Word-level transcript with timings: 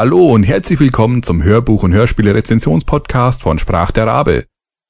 Hallo 0.00 0.32
und 0.32 0.44
herzlich 0.44 0.78
willkommen 0.78 1.24
zum 1.24 1.42
Hörbuch- 1.42 1.82
und 1.82 1.92
Hörspiele-Rezensionspodcast 1.92 3.42
von 3.42 3.58
Sprach 3.58 3.90
der 3.90 4.06
Rabe. 4.06 4.44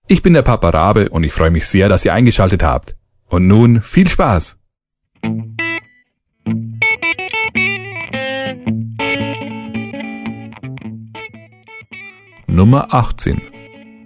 Ich 0.07 0.21
bin 0.21 0.35
der 0.35 0.43
Papa 0.43 0.69
Rabe 0.69 1.09
und 1.09 1.25
ich 1.25 1.33
freue 1.33 1.51
mich 1.51 1.67
sehr, 1.67 1.89
dass 1.89 2.05
ihr 2.05 2.13
eingeschaltet 2.13 2.63
habt. 2.63 2.95
Und 3.31 3.47
nun 3.47 3.81
viel 3.81 4.07
Spaß! 4.07 4.59
Nummer 12.47 12.93
18 12.93 13.41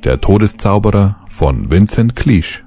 Der 0.04 0.20
Todeszauberer 0.20 1.26
von 1.26 1.68
Vincent 1.68 2.14
Cleach 2.14 2.62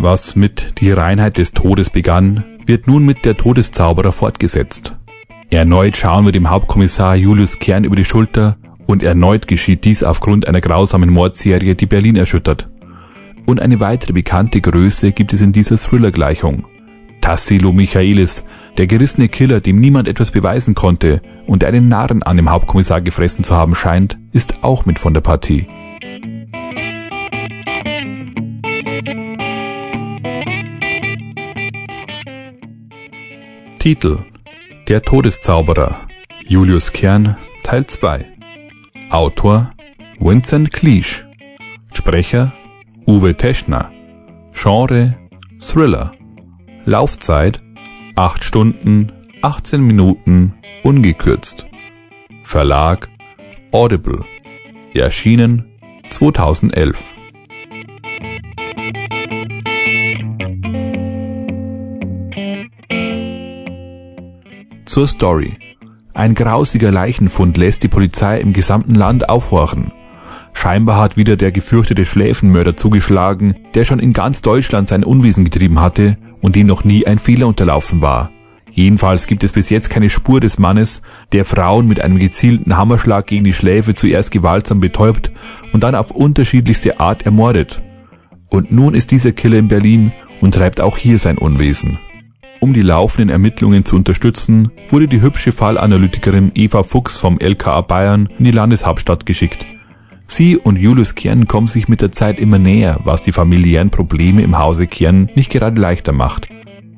Was 0.00 0.36
mit 0.36 0.74
Die 0.80 0.92
Reinheit 0.92 1.38
des 1.38 1.52
Todes 1.52 1.90
begann, 1.90 2.44
wird 2.66 2.86
nun 2.86 3.04
mit 3.04 3.24
Der 3.24 3.36
Todeszauberer 3.36 4.12
fortgesetzt. 4.12 4.94
Erneut 5.50 5.96
schauen 5.96 6.24
wir 6.24 6.30
dem 6.30 6.50
Hauptkommissar 6.50 7.16
Julius 7.16 7.58
Kern 7.58 7.82
über 7.82 7.96
die 7.96 8.04
Schulter 8.04 8.58
und 8.86 9.02
erneut 9.02 9.48
geschieht 9.48 9.84
dies 9.84 10.04
aufgrund 10.04 10.46
einer 10.46 10.60
grausamen 10.60 11.10
Mordserie, 11.10 11.74
die 11.74 11.86
Berlin 11.86 12.14
erschüttert. 12.14 12.68
Und 13.44 13.60
eine 13.60 13.80
weitere 13.80 14.12
bekannte 14.12 14.60
Größe 14.60 15.10
gibt 15.10 15.32
es 15.32 15.42
in 15.42 15.50
dieser 15.50 15.76
Thriller-Gleichung. 15.76 16.68
Tassilo 17.20 17.72
Michaelis, 17.72 18.44
der 18.76 18.86
gerissene 18.86 19.28
Killer, 19.28 19.60
dem 19.60 19.76
niemand 19.76 20.06
etwas 20.06 20.30
beweisen 20.30 20.76
konnte 20.76 21.22
und 21.48 21.62
der 21.62 21.70
einen 21.70 21.88
Narren 21.88 22.22
an 22.22 22.36
dem 22.36 22.50
Hauptkommissar 22.50 23.00
gefressen 23.00 23.42
zu 23.42 23.56
haben 23.56 23.74
scheint, 23.74 24.16
ist 24.30 24.62
auch 24.62 24.86
mit 24.86 25.00
von 25.00 25.12
der 25.12 25.22
Partie. 25.22 25.66
Titel 33.78 34.24
Der 34.88 35.02
Todeszauberer. 35.02 36.08
Julius 36.44 36.92
Kern 36.92 37.36
Teil 37.62 37.86
2 37.86 38.26
Autor 39.10 39.70
Vincent 40.18 40.72
Cleach 40.72 41.24
Sprecher 41.94 42.52
Uwe 43.06 43.36
Teschner. 43.36 43.92
Genre 44.52 45.16
Thriller. 45.60 46.12
Laufzeit 46.86 47.60
8 48.16 48.42
Stunden 48.42 49.12
18 49.42 49.80
Minuten 49.80 50.54
ungekürzt. 50.82 51.66
Verlag 52.42 53.08
Audible. 53.70 54.24
Erschienen 54.92 55.66
2011 56.10 57.04
Zur 64.88 65.06
Story. 65.06 65.58
Ein 66.14 66.34
grausiger 66.34 66.90
Leichenfund 66.90 67.58
lässt 67.58 67.82
die 67.82 67.88
Polizei 67.88 68.40
im 68.40 68.54
gesamten 68.54 68.94
Land 68.94 69.28
aufhorchen. 69.28 69.92
Scheinbar 70.54 70.96
hat 70.96 71.18
wieder 71.18 71.36
der 71.36 71.52
gefürchtete 71.52 72.06
Schläfenmörder 72.06 72.74
zugeschlagen, 72.74 73.54
der 73.74 73.84
schon 73.84 73.98
in 73.98 74.14
ganz 74.14 74.40
Deutschland 74.40 74.88
sein 74.88 75.04
Unwesen 75.04 75.44
getrieben 75.44 75.78
hatte 75.78 76.16
und 76.40 76.56
dem 76.56 76.66
noch 76.66 76.84
nie 76.84 77.06
ein 77.06 77.18
Fehler 77.18 77.48
unterlaufen 77.48 78.00
war. 78.00 78.30
Jedenfalls 78.70 79.26
gibt 79.26 79.44
es 79.44 79.52
bis 79.52 79.68
jetzt 79.68 79.90
keine 79.90 80.08
Spur 80.08 80.40
des 80.40 80.58
Mannes, 80.58 81.02
der 81.32 81.44
Frauen 81.44 81.86
mit 81.86 82.00
einem 82.00 82.18
gezielten 82.18 82.78
Hammerschlag 82.78 83.26
gegen 83.26 83.44
die 83.44 83.52
Schläfe 83.52 83.94
zuerst 83.94 84.30
gewaltsam 84.30 84.80
betäubt 84.80 85.32
und 85.74 85.82
dann 85.82 85.94
auf 85.94 86.12
unterschiedlichste 86.12 86.98
Art 86.98 87.26
ermordet. 87.26 87.82
Und 88.48 88.72
nun 88.72 88.94
ist 88.94 89.10
dieser 89.10 89.32
Killer 89.32 89.58
in 89.58 89.68
Berlin 89.68 90.12
und 90.40 90.54
treibt 90.54 90.80
auch 90.80 90.96
hier 90.96 91.18
sein 91.18 91.36
Unwesen. 91.36 91.98
Um 92.60 92.72
die 92.72 92.82
laufenden 92.82 93.28
Ermittlungen 93.28 93.84
zu 93.84 93.94
unterstützen, 93.94 94.72
wurde 94.90 95.06
die 95.06 95.20
hübsche 95.20 95.52
Fallanalytikerin 95.52 96.50
Eva 96.54 96.82
Fuchs 96.82 97.16
vom 97.18 97.38
LKA 97.38 97.82
Bayern 97.82 98.28
in 98.38 98.44
die 98.44 98.50
Landeshauptstadt 98.50 99.26
geschickt. 99.26 99.66
Sie 100.26 100.56
und 100.56 100.76
Julius 100.76 101.14
Kern 101.14 101.46
kommen 101.46 101.68
sich 101.68 101.88
mit 101.88 102.00
der 102.00 102.12
Zeit 102.12 102.38
immer 102.38 102.58
näher, 102.58 103.00
was 103.04 103.22
die 103.22 103.32
familiären 103.32 103.90
Probleme 103.90 104.42
im 104.42 104.58
Hause 104.58 104.86
Kern 104.86 105.30
nicht 105.34 105.50
gerade 105.50 105.80
leichter 105.80 106.12
macht. 106.12 106.48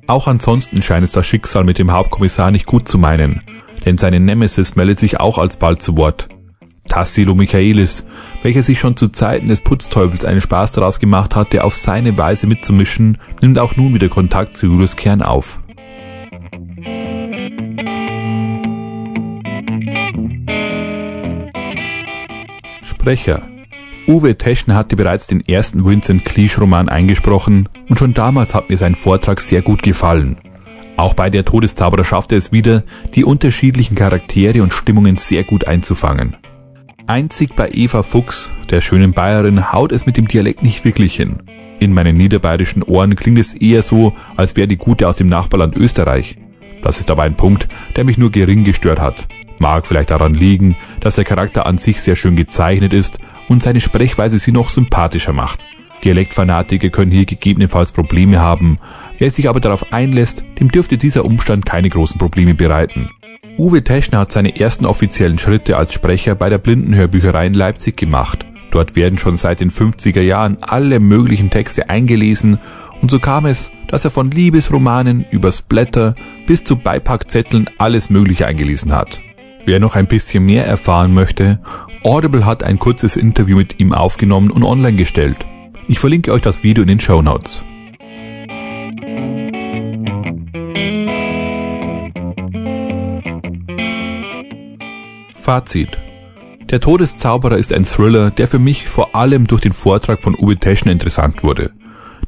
Auch 0.06 0.26
ansonsten 0.26 0.82
scheint 0.82 1.04
es 1.04 1.12
das 1.12 1.26
Schicksal 1.26 1.64
mit 1.64 1.78
dem 1.78 1.92
Hauptkommissar 1.92 2.50
nicht 2.50 2.66
gut 2.66 2.88
zu 2.88 2.98
meinen, 2.98 3.42
denn 3.84 3.98
seine 3.98 4.18
Nemesis 4.18 4.76
meldet 4.76 4.98
sich 4.98 5.20
auch 5.20 5.38
alsbald 5.38 5.82
zu 5.82 5.96
Wort. 5.96 6.28
Tassilo 6.90 7.34
Michaelis, 7.34 8.04
welcher 8.42 8.62
sich 8.62 8.78
schon 8.78 8.96
zu 8.96 9.08
Zeiten 9.08 9.48
des 9.48 9.62
Putzteufels 9.62 10.26
einen 10.26 10.42
Spaß 10.42 10.72
daraus 10.72 10.98
gemacht 10.98 11.34
hatte, 11.36 11.64
auf 11.64 11.74
seine 11.74 12.18
Weise 12.18 12.46
mitzumischen, 12.46 13.16
nimmt 13.40 13.58
auch 13.58 13.76
nun 13.76 13.94
wieder 13.94 14.08
Kontakt 14.08 14.56
zu 14.56 14.66
Julius 14.66 14.96
Kern 14.96 15.22
auf. 15.22 15.60
Sprecher 22.84 23.42
Uwe 24.08 24.36
Teschner 24.36 24.74
hatte 24.74 24.96
bereits 24.96 25.28
den 25.28 25.40
ersten 25.40 25.86
Vincent 25.86 26.24
Cleach-Roman 26.24 26.88
eingesprochen 26.88 27.68
und 27.88 27.98
schon 27.98 28.12
damals 28.12 28.54
hat 28.54 28.68
mir 28.68 28.76
sein 28.76 28.96
Vortrag 28.96 29.40
sehr 29.40 29.62
gut 29.62 29.84
gefallen. 29.84 30.38
Auch 30.96 31.14
bei 31.14 31.30
der 31.30 31.44
Todeszauberer 31.44 32.04
schaffte 32.04 32.34
es 32.34 32.50
wieder, 32.50 32.82
die 33.14 33.24
unterschiedlichen 33.24 33.94
Charaktere 33.94 34.62
und 34.62 34.72
Stimmungen 34.72 35.16
sehr 35.16 35.44
gut 35.44 35.66
einzufangen. 35.68 36.36
Einzig 37.06 37.56
bei 37.56 37.70
Eva 37.72 38.02
Fuchs, 38.02 38.50
der 38.70 38.80
schönen 38.80 39.12
Bayerin, 39.12 39.72
haut 39.72 39.92
es 39.92 40.06
mit 40.06 40.16
dem 40.16 40.28
Dialekt 40.28 40.62
nicht 40.62 40.84
wirklich 40.84 41.14
hin. 41.14 41.42
In 41.80 41.92
meinen 41.92 42.16
niederbayerischen 42.16 42.82
Ohren 42.82 43.16
klingt 43.16 43.38
es 43.38 43.54
eher 43.54 43.82
so, 43.82 44.14
als 44.36 44.54
wäre 44.54 44.68
die 44.68 44.76
Gute 44.76 45.08
aus 45.08 45.16
dem 45.16 45.28
Nachbarland 45.28 45.76
Österreich. 45.76 46.36
Das 46.82 47.00
ist 47.00 47.10
aber 47.10 47.22
ein 47.22 47.36
Punkt, 47.36 47.68
der 47.96 48.04
mich 48.04 48.18
nur 48.18 48.30
gering 48.30 48.64
gestört 48.64 49.00
hat. 49.00 49.28
Mag 49.58 49.86
vielleicht 49.86 50.10
daran 50.10 50.34
liegen, 50.34 50.76
dass 51.00 51.16
der 51.16 51.24
Charakter 51.24 51.66
an 51.66 51.78
sich 51.78 52.00
sehr 52.00 52.16
schön 52.16 52.36
gezeichnet 52.36 52.92
ist 52.92 53.18
und 53.48 53.62
seine 53.62 53.80
Sprechweise 53.80 54.38
sie 54.38 54.52
noch 54.52 54.70
sympathischer 54.70 55.32
macht. 55.32 55.64
Dialektfanatiker 56.04 56.88
können 56.88 57.10
hier 57.10 57.26
gegebenenfalls 57.26 57.92
Probleme 57.92 58.40
haben. 58.40 58.78
Wer 59.18 59.30
sich 59.30 59.48
aber 59.48 59.60
darauf 59.60 59.92
einlässt, 59.92 60.44
dem 60.58 60.70
dürfte 60.70 60.96
dieser 60.96 61.24
Umstand 61.26 61.66
keine 61.66 61.90
großen 61.90 62.18
Probleme 62.18 62.54
bereiten. 62.54 63.10
Uwe 63.58 63.84
Teschner 63.84 64.20
hat 64.20 64.32
seine 64.32 64.58
ersten 64.58 64.86
offiziellen 64.86 65.38
Schritte 65.38 65.76
als 65.76 65.92
Sprecher 65.92 66.34
bei 66.34 66.48
der 66.48 66.58
Blindenhörbücherei 66.58 67.46
in 67.46 67.54
Leipzig 67.54 67.96
gemacht. 67.96 68.46
Dort 68.70 68.96
werden 68.96 69.18
schon 69.18 69.36
seit 69.36 69.60
den 69.60 69.70
50er 69.70 70.20
Jahren 70.20 70.58
alle 70.62 71.00
möglichen 71.00 71.50
Texte 71.50 71.90
eingelesen 71.90 72.58
und 73.02 73.10
so 73.10 73.18
kam 73.18 73.46
es, 73.46 73.70
dass 73.88 74.04
er 74.04 74.10
von 74.10 74.30
Liebesromanen 74.30 75.24
übers 75.30 75.62
Blätter 75.62 76.14
bis 76.46 76.62
zu 76.64 76.76
Beipackzetteln 76.76 77.68
alles 77.78 78.10
Mögliche 78.10 78.46
eingelesen 78.46 78.92
hat. 78.92 79.20
Wer 79.64 79.80
noch 79.80 79.96
ein 79.96 80.06
bisschen 80.06 80.44
mehr 80.44 80.66
erfahren 80.66 81.12
möchte, 81.12 81.60
Audible 82.02 82.46
hat 82.46 82.62
ein 82.62 82.78
kurzes 82.78 83.16
Interview 83.16 83.56
mit 83.56 83.78
ihm 83.80 83.92
aufgenommen 83.92 84.50
und 84.50 84.64
online 84.64 84.96
gestellt. 84.96 85.36
Ich 85.88 85.98
verlinke 85.98 86.32
euch 86.32 86.42
das 86.42 86.62
Video 86.62 86.82
in 86.82 86.88
den 86.88 87.00
Show 87.00 87.20
Notes. 87.20 87.62
Fazit. 95.50 95.98
Der 96.70 96.78
Todeszauberer 96.78 97.58
ist 97.58 97.72
ein 97.72 97.84
Thriller, 97.84 98.30
der 98.30 98.46
für 98.46 98.60
mich 98.60 98.88
vor 98.88 99.16
allem 99.16 99.48
durch 99.48 99.60
den 99.60 99.72
Vortrag 99.72 100.22
von 100.22 100.36
Uwe 100.38 100.56
Teschner 100.56 100.92
interessant 100.92 101.42
wurde. 101.42 101.72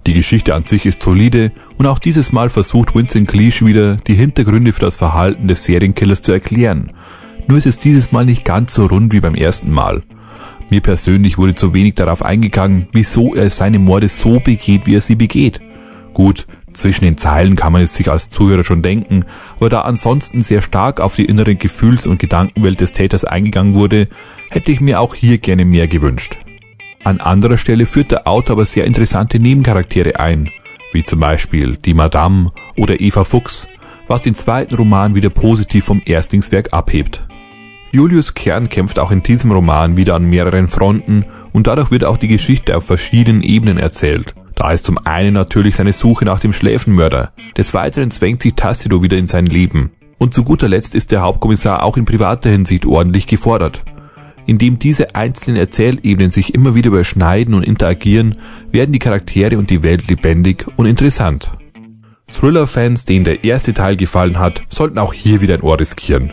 Die 0.08 0.12
Geschichte 0.12 0.56
an 0.56 0.66
sich 0.66 0.86
ist 0.86 1.04
solide 1.04 1.52
und 1.78 1.86
auch 1.86 2.00
dieses 2.00 2.32
Mal 2.32 2.50
versucht 2.50 2.96
Vincent 2.96 3.28
Cleach 3.28 3.64
wieder, 3.64 3.98
die 4.08 4.16
Hintergründe 4.16 4.72
für 4.72 4.80
das 4.80 4.96
Verhalten 4.96 5.46
des 5.46 5.62
Serienkillers 5.62 6.22
zu 6.22 6.32
erklären. 6.32 6.90
Nur 7.46 7.58
ist 7.58 7.66
es 7.66 7.78
dieses 7.78 8.10
Mal 8.10 8.24
nicht 8.24 8.44
ganz 8.44 8.74
so 8.74 8.86
rund 8.86 9.12
wie 9.12 9.20
beim 9.20 9.36
ersten 9.36 9.70
Mal. 9.70 10.02
Mir 10.68 10.80
persönlich 10.80 11.38
wurde 11.38 11.54
zu 11.54 11.74
wenig 11.74 11.94
darauf 11.94 12.24
eingegangen, 12.24 12.88
wieso 12.92 13.36
er 13.36 13.50
seine 13.50 13.78
Morde 13.78 14.08
so 14.08 14.40
begeht, 14.40 14.86
wie 14.86 14.96
er 14.96 15.00
sie 15.00 15.14
begeht. 15.14 15.60
Gut, 16.12 16.48
zwischen 16.72 17.04
den 17.04 17.16
Zeilen 17.16 17.56
kann 17.56 17.72
man 17.72 17.82
es 17.82 17.94
sich 17.94 18.10
als 18.10 18.30
Zuhörer 18.30 18.64
schon 18.64 18.82
denken, 18.82 19.24
aber 19.56 19.68
da 19.68 19.80
ansonsten 19.80 20.42
sehr 20.42 20.62
stark 20.62 21.00
auf 21.00 21.16
die 21.16 21.24
innere 21.24 21.54
Gefühls- 21.54 22.06
und 22.06 22.18
Gedankenwelt 22.18 22.80
des 22.80 22.92
Täters 22.92 23.24
eingegangen 23.24 23.74
wurde, 23.74 24.08
hätte 24.50 24.72
ich 24.72 24.80
mir 24.80 25.00
auch 25.00 25.14
hier 25.14 25.38
gerne 25.38 25.64
mehr 25.64 25.88
gewünscht. 25.88 26.38
An 27.04 27.20
anderer 27.20 27.58
Stelle 27.58 27.86
führt 27.86 28.10
der 28.12 28.28
Autor 28.28 28.56
aber 28.56 28.66
sehr 28.66 28.84
interessante 28.84 29.38
Nebencharaktere 29.38 30.20
ein, 30.20 30.50
wie 30.92 31.04
zum 31.04 31.20
Beispiel 31.20 31.76
die 31.76 31.94
Madame 31.94 32.52
oder 32.76 33.00
Eva 33.00 33.24
Fuchs, 33.24 33.66
was 34.06 34.22
den 34.22 34.34
zweiten 34.34 34.74
Roman 34.74 35.14
wieder 35.14 35.30
positiv 35.30 35.84
vom 35.84 36.02
Erstlingswerk 36.04 36.72
abhebt. 36.72 37.24
Julius 37.90 38.34
Kern 38.34 38.68
kämpft 38.68 38.98
auch 38.98 39.10
in 39.10 39.22
diesem 39.22 39.52
Roman 39.52 39.96
wieder 39.96 40.14
an 40.14 40.24
mehreren 40.24 40.68
Fronten 40.68 41.26
und 41.52 41.66
dadurch 41.66 41.90
wird 41.90 42.04
auch 42.04 42.16
die 42.16 42.28
Geschichte 42.28 42.76
auf 42.76 42.86
verschiedenen 42.86 43.42
Ebenen 43.42 43.78
erzählt. 43.78 44.34
Da 44.54 44.72
ist 44.72 44.84
zum 44.84 44.98
einen 45.04 45.34
natürlich 45.34 45.76
seine 45.76 45.92
Suche 45.92 46.24
nach 46.24 46.40
dem 46.40 46.52
Schläfenmörder. 46.52 47.32
Des 47.56 47.74
Weiteren 47.74 48.10
zwängt 48.10 48.42
sich 48.42 48.54
Tassilo 48.54 49.02
wieder 49.02 49.16
in 49.16 49.26
sein 49.26 49.46
Leben. 49.46 49.92
Und 50.18 50.34
zu 50.34 50.44
guter 50.44 50.68
Letzt 50.68 50.94
ist 50.94 51.10
der 51.10 51.22
Hauptkommissar 51.22 51.82
auch 51.82 51.96
in 51.96 52.04
privater 52.04 52.50
Hinsicht 52.50 52.86
ordentlich 52.86 53.26
gefordert. 53.26 53.84
Indem 54.46 54.78
diese 54.78 55.14
einzelnen 55.14 55.56
Erzählebenen 55.56 56.30
sich 56.30 56.54
immer 56.54 56.74
wieder 56.74 56.88
überschneiden 56.88 57.54
und 57.54 57.62
interagieren, 57.62 58.36
werden 58.70 58.92
die 58.92 58.98
Charaktere 58.98 59.58
und 59.58 59.70
die 59.70 59.82
Welt 59.82 60.08
lebendig 60.08 60.66
und 60.76 60.86
interessant. 60.86 61.50
Thriller-Fans, 62.28 63.04
denen 63.04 63.24
der 63.24 63.44
erste 63.44 63.74
Teil 63.74 63.96
gefallen 63.96 64.38
hat, 64.38 64.62
sollten 64.68 64.98
auch 64.98 65.12
hier 65.12 65.40
wieder 65.40 65.54
ein 65.54 65.62
Ohr 65.62 65.78
riskieren. 65.78 66.32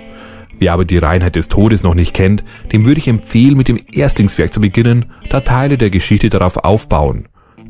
Wer 0.58 0.74
aber 0.74 0.86
die 0.86 0.98
Reinheit 0.98 1.36
des 1.36 1.48
Todes 1.48 1.84
noch 1.84 1.96
nicht 1.96 2.14
kennt, 2.14 2.44
dem 2.72 2.86
würde 2.86 3.00
ich 3.00 3.08
empfehlen, 3.08 3.58
mit 3.58 3.68
dem 3.68 3.80
Erstlingswerk 3.92 4.54
zu 4.54 4.60
beginnen, 4.60 5.06
da 5.30 5.40
Teile 5.40 5.78
der 5.78 5.90
Geschichte 5.90 6.30
darauf 6.30 6.58
aufbauen. 6.58 7.28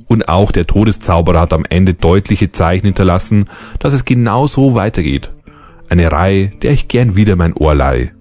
Und 0.09 0.27
auch 0.27 0.51
der 0.51 0.65
Todeszauberer 0.65 1.39
hat 1.39 1.53
am 1.53 1.65
Ende 1.69 1.93
deutliche 1.93 2.51
Zeichen 2.51 2.87
hinterlassen, 2.87 3.45
dass 3.77 3.93
es 3.93 4.05
genau 4.05 4.47
so 4.47 4.73
weitergeht. 4.73 5.31
Eine 5.87 6.11
Reihe, 6.11 6.47
der 6.61 6.71
ich 6.71 6.87
gern 6.87 7.15
wieder 7.15 7.35
mein 7.35 7.53
Ohr 7.53 7.75
leihe. 7.75 8.11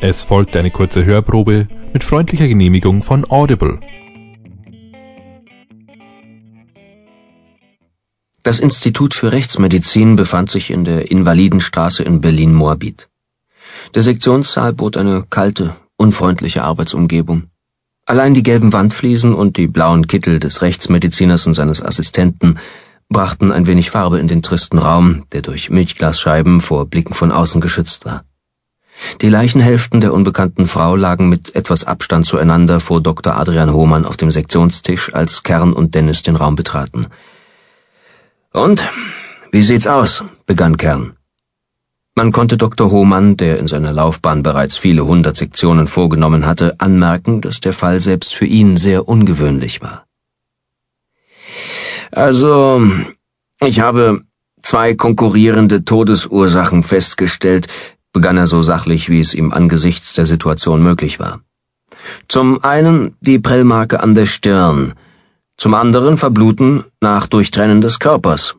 Es 0.00 0.24
folgt 0.24 0.56
eine 0.56 0.70
kurze 0.70 1.04
Hörprobe 1.04 1.68
mit 1.92 2.02
freundlicher 2.02 2.48
Genehmigung 2.48 3.02
von 3.02 3.30
Audible. 3.30 3.78
Das 8.42 8.58
Institut 8.58 9.12
für 9.12 9.32
Rechtsmedizin 9.32 10.16
befand 10.16 10.50
sich 10.50 10.70
in 10.70 10.84
der 10.84 11.10
Invalidenstraße 11.10 12.02
in 12.02 12.22
Berlin-Moabit. 12.22 13.09
Der 13.94 14.02
Sektionssaal 14.02 14.72
bot 14.72 14.96
eine 14.96 15.24
kalte, 15.28 15.74
unfreundliche 15.96 16.62
Arbeitsumgebung. 16.62 17.44
Allein 18.06 18.34
die 18.34 18.42
gelben 18.42 18.72
Wandfliesen 18.72 19.34
und 19.34 19.56
die 19.56 19.66
blauen 19.66 20.06
Kittel 20.06 20.38
des 20.38 20.62
Rechtsmediziners 20.62 21.46
und 21.46 21.54
seines 21.54 21.82
Assistenten 21.82 22.58
brachten 23.08 23.50
ein 23.50 23.66
wenig 23.66 23.90
Farbe 23.90 24.20
in 24.20 24.28
den 24.28 24.42
tristen 24.42 24.78
Raum, 24.78 25.24
der 25.32 25.42
durch 25.42 25.70
Milchglasscheiben 25.70 26.60
vor 26.60 26.86
Blicken 26.86 27.14
von 27.14 27.32
außen 27.32 27.60
geschützt 27.60 28.04
war. 28.04 28.24
Die 29.20 29.28
Leichenhälften 29.28 30.00
der 30.00 30.14
unbekannten 30.14 30.66
Frau 30.66 30.94
lagen 30.94 31.28
mit 31.28 31.54
etwas 31.56 31.84
Abstand 31.84 32.26
zueinander 32.26 32.80
vor 32.80 33.02
Dr. 33.02 33.36
Adrian 33.36 33.72
Hohmann 33.72 34.04
auf 34.04 34.16
dem 34.16 34.30
Sektionstisch, 34.30 35.12
als 35.12 35.42
Kern 35.42 35.72
und 35.72 35.94
Dennis 35.94 36.22
den 36.22 36.36
Raum 36.36 36.54
betraten. 36.54 37.06
Und? 38.52 38.86
Wie 39.50 39.62
sieht's 39.62 39.86
aus? 39.86 40.24
begann 40.46 40.76
Kern. 40.76 41.16
Man 42.14 42.32
konnte 42.32 42.56
Dr. 42.56 42.90
Hohmann, 42.90 43.36
der 43.36 43.58
in 43.58 43.68
seiner 43.68 43.92
Laufbahn 43.92 44.42
bereits 44.42 44.76
viele 44.76 45.06
hundert 45.06 45.36
Sektionen 45.36 45.86
vorgenommen 45.86 46.44
hatte, 46.44 46.74
anmerken, 46.78 47.40
dass 47.40 47.60
der 47.60 47.72
Fall 47.72 48.00
selbst 48.00 48.34
für 48.34 48.46
ihn 48.46 48.76
sehr 48.76 49.08
ungewöhnlich 49.08 49.80
war. 49.80 50.06
Also, 52.10 52.82
ich 53.60 53.80
habe 53.80 54.22
zwei 54.62 54.94
konkurrierende 54.94 55.84
Todesursachen 55.84 56.82
festgestellt, 56.82 57.68
begann 58.12 58.36
er 58.36 58.46
so 58.46 58.62
sachlich, 58.62 59.08
wie 59.08 59.20
es 59.20 59.34
ihm 59.34 59.52
angesichts 59.52 60.14
der 60.14 60.26
Situation 60.26 60.82
möglich 60.82 61.20
war. 61.20 61.40
Zum 62.28 62.62
einen 62.64 63.16
die 63.20 63.38
Prellmarke 63.38 64.00
an 64.00 64.14
der 64.14 64.26
Stirn, 64.26 64.94
zum 65.56 65.74
anderen 65.74 66.16
Verbluten 66.16 66.84
nach 67.00 67.26
Durchtrennen 67.26 67.80
des 67.80 67.98
Körpers. 67.98 68.56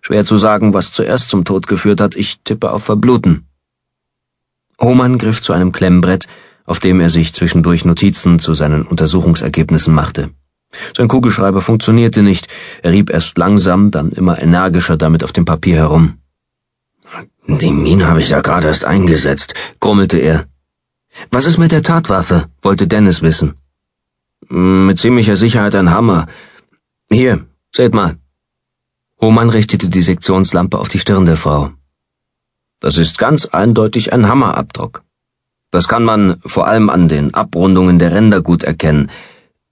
Schwer 0.00 0.24
zu 0.24 0.38
sagen, 0.38 0.74
was 0.74 0.92
zuerst 0.92 1.28
zum 1.28 1.44
Tod 1.44 1.66
geführt 1.66 2.00
hat, 2.00 2.16
ich 2.16 2.40
tippe 2.44 2.70
auf 2.72 2.84
Verbluten. 2.84 3.46
Hohmann 4.80 5.18
griff 5.18 5.42
zu 5.42 5.52
einem 5.52 5.72
Klemmbrett, 5.72 6.26
auf 6.64 6.80
dem 6.80 7.00
er 7.00 7.08
sich 7.08 7.32
zwischendurch 7.32 7.84
Notizen 7.84 8.38
zu 8.38 8.54
seinen 8.54 8.82
Untersuchungsergebnissen 8.82 9.94
machte. 9.94 10.30
Sein 10.96 11.08
Kugelschreiber 11.08 11.62
funktionierte 11.62 12.22
nicht, 12.22 12.48
er 12.82 12.92
rieb 12.92 13.10
erst 13.10 13.38
langsam, 13.38 13.90
dann 13.90 14.12
immer 14.12 14.40
energischer 14.40 14.96
damit 14.96 15.24
auf 15.24 15.32
dem 15.32 15.44
Papier 15.44 15.76
herum. 15.76 16.18
Die 17.46 17.72
Mine 17.72 18.06
habe 18.06 18.20
ich 18.20 18.28
ja 18.28 18.42
gerade 18.42 18.66
erst 18.66 18.84
eingesetzt, 18.84 19.54
grummelte 19.80 20.18
er. 20.18 20.44
Was 21.30 21.46
ist 21.46 21.58
mit 21.58 21.72
der 21.72 21.82
Tatwaffe? 21.82 22.48
wollte 22.60 22.86
Dennis 22.86 23.22
wissen. 23.22 23.54
Mit 24.48 24.98
ziemlicher 24.98 25.36
Sicherheit 25.36 25.74
ein 25.74 25.90
Hammer. 25.90 26.26
Hier, 27.10 27.46
seht 27.74 27.94
mal. 27.94 28.16
Hohmann 29.20 29.50
richtete 29.50 29.88
die 29.88 30.02
Sektionslampe 30.02 30.78
auf 30.78 30.88
die 30.88 31.00
Stirn 31.00 31.26
der 31.26 31.36
Frau. 31.36 31.70
Das 32.80 32.96
ist 32.96 33.18
ganz 33.18 33.46
eindeutig 33.46 34.12
ein 34.12 34.28
Hammerabdruck. 34.28 35.02
Das 35.70 35.88
kann 35.88 36.04
man 36.04 36.40
vor 36.46 36.66
allem 36.66 36.88
an 36.88 37.08
den 37.08 37.34
Abrundungen 37.34 37.98
der 37.98 38.12
Ränder 38.12 38.40
gut 38.42 38.62
erkennen. 38.62 39.10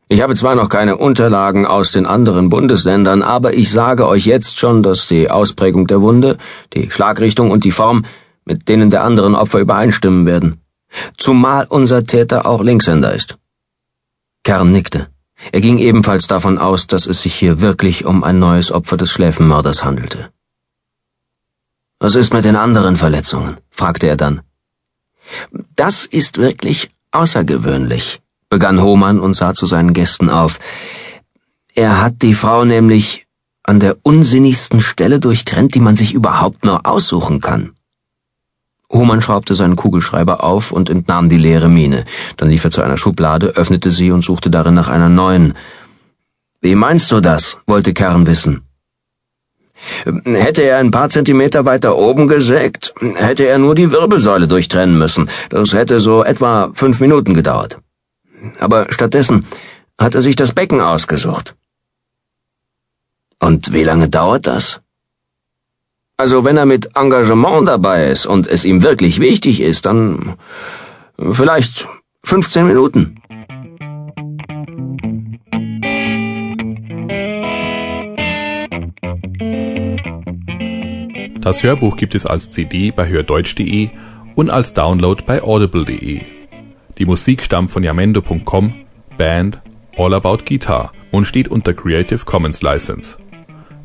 Ich 0.09 0.21
habe 0.21 0.35
zwar 0.35 0.55
noch 0.55 0.69
keine 0.69 0.97
Unterlagen 0.97 1.67
aus 1.67 1.93
den 1.93 2.07
anderen 2.07 2.49
Bundesländern, 2.49 3.23
aber 3.23 3.55
ich 3.55 3.71
sage 3.71 4.07
euch 4.07 4.27
jetzt 4.27 4.59
schon, 4.59 4.83
dass 4.83 5.09
die 5.09 5.31
Ausprägung 5.31 5.87
der 5.87 6.01
Wunde, 6.01 6.39
die 6.75 6.91
Schlagrichtung 6.91 7.51
und 7.51 7.65
die 7.65 7.73
Form 7.73 8.05
mit 8.45 8.69
denen 8.69 8.91
der 8.91 9.05
anderen 9.05 9.35
Opfer 9.35 9.59
übereinstimmen 9.59 10.25
werden. 10.27 10.61
Zumal 11.19 11.67
unser 11.69 12.05
Täter 12.05 12.47
auch 12.47 12.63
Linkshänder 12.63 13.13
ist. 13.13 13.39
Kern 14.45 14.71
nickte. 14.71 15.09
Er 15.53 15.61
ging 15.61 15.79
ebenfalls 15.79 16.27
davon 16.27 16.59
aus, 16.59 16.87
dass 16.87 17.07
es 17.07 17.23
sich 17.23 17.35
hier 17.35 17.61
wirklich 17.61 18.05
um 18.05 18.25
ein 18.25 18.39
neues 18.39 18.73
Opfer 18.73 18.97
des 18.97 19.11
Schläfenmörders 19.11 19.85
handelte. 19.85 20.31
Was 21.99 22.15
ist 22.15 22.33
mit 22.33 22.45
den 22.45 22.57
anderen 22.57 22.97
Verletzungen? 22.97 23.57
fragte 23.71 24.07
er 24.07 24.17
dann. 24.17 24.43
Das 25.75 26.05
ist 26.07 26.39
wirklich 26.39 26.91
außergewöhnlich, 27.11 28.21
begann 28.49 28.83
Hohmann 28.83 29.21
und 29.21 29.35
sah 29.35 29.55
zu 29.55 29.67
seinen 29.67 29.93
Gästen 29.93 30.31
auf. 30.31 30.59
Er 31.75 32.01
hat 32.03 32.23
die 32.23 32.35
Frau 32.35 32.65
nämlich 32.65 33.27
an 33.63 33.81
der 33.81 33.97
unsinnigsten 34.03 34.81
Stelle 34.81 35.21
durchtrennt, 35.21 35.75
die 35.75 35.81
man 35.81 35.97
sich 35.97 36.15
überhaupt 36.15 36.65
nur 36.65 36.87
aussuchen 36.87 37.41
kann. 37.41 37.76
Hohmann 38.97 39.23
schraubte 39.23 39.55
seinen 39.55 39.77
Kugelschreiber 39.77 40.43
auf 40.43 40.73
und 40.73 40.91
entnahm 40.91 41.29
die 41.29 41.39
leere 41.39 41.69
Mine. 41.69 42.05
Dann 42.37 42.51
lief 42.51 42.65
er 42.65 42.71
zu 42.71 42.83
einer 42.83 42.97
Schublade, 42.97 43.49
öffnete 43.57 43.91
sie 43.91 44.11
und 44.11 44.25
suchte 44.25 44.51
darin 44.51 44.75
nach 44.75 44.89
einer 44.89 45.09
neuen. 45.09 45.55
Wie 46.61 46.75
meinst 46.75 47.13
du 47.13 47.21
das? 47.21 47.59
wollte 47.67 47.95
Kern 47.95 48.27
wissen. 48.27 48.63
Hätte 50.25 50.63
er 50.63 50.79
ein 50.79 50.91
paar 50.91 51.11
Zentimeter 51.11 51.65
weiter 51.65 51.97
oben 51.97 52.27
gesägt, 52.29 52.95
hätte 53.15 53.47
er 53.47 53.59
nur 53.59 53.75
die 53.75 53.93
Wirbelsäule 53.93 54.49
durchtrennen 54.49 54.99
müssen. 54.99 55.29
Das 55.51 55.75
hätte 55.75 56.01
so 56.01 56.25
etwa 56.25 56.71
fünf 56.75 56.99
Minuten 56.99 57.35
gedauert. 57.35 57.79
Aber 58.59 58.87
stattdessen 58.91 59.47
hat 59.99 60.15
er 60.15 60.23
sich 60.23 60.37
das 60.37 60.53
Becken 60.53 60.81
ausgesucht. 60.81 61.55
Und 63.39 63.73
wie 63.73 63.85
lange 63.85 64.09
dauert 64.09 64.47
das? 64.47 64.81
Also 66.19 66.45
wenn 66.47 66.57
er 66.57 66.65
mit 66.65 66.97
Engagement 66.97 67.69
dabei 67.69 68.07
ist 68.07 68.25
und 68.25 68.47
es 68.47 68.65
ihm 68.65 68.83
wirklich 68.83 69.21
wichtig 69.21 69.61
ist, 69.61 69.85
dann 69.85 70.37
vielleicht 71.19 71.87
15 72.25 72.67
Minuten. 72.67 73.21
Das 81.43 81.63
Hörbuch 81.63 81.99
gibt 81.99 82.15
es 82.15 82.25
als 82.25 82.51
CD 82.51 82.91
bei 82.91 83.07
hördeutsch.de 83.07 83.91
und 84.35 84.51
als 84.51 84.73
Download 84.73 85.23
bei 85.25 85.43
audible.de. 85.43 86.23
Die 86.97 87.05
Musik 87.05 87.43
stammt 87.43 87.71
von 87.71 87.85
yamendo.com, 87.85 88.75
Band 89.19 89.61
All 89.99 90.15
About 90.15 90.39
Guitar 90.47 90.93
und 91.13 91.27
steht 91.27 91.49
unter 91.49 91.75
Creative 91.75 92.25
Commons 92.25 92.63
License. 92.63 93.19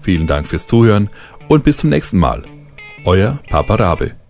Vielen 0.02 0.26
Dank 0.26 0.48
fürs 0.48 0.66
Zuhören 0.66 1.10
und 1.52 1.66
bis 1.66 1.76
zum 1.76 1.90
nächsten 1.90 2.18
Mal. 2.18 2.44
Euer 3.04 3.42
Papa 3.50 3.76
Rabe. 3.76 4.21